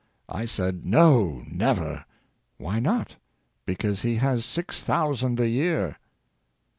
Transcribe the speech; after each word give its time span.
I 0.29 0.45
said,' 0.47 0.83
No, 0.99 1.43
never! 1.51 2.05
''Why 2.57 2.79
not? 2.79 3.09
'^ 3.09 3.15
Because 3.67 4.01
he 4.01 4.15
has 4.15 4.43
six 4.43 4.81
thousand 4.81 5.39
a 5.39 5.47
year! 5.47 5.97